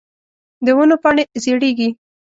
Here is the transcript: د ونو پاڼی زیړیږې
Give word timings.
د 0.65 0.67
ونو 0.77 0.95
پاڼی 1.03 1.23
زیړیږې 1.43 1.89